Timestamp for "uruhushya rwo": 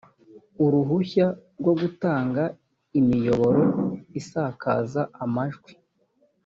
0.65-1.73